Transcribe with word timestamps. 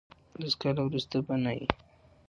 لس 0.41 0.53
کاله 0.61 0.81
ورسته 0.85 1.17
به 1.25 1.35
نه 1.43 1.51
یی. 1.57 1.65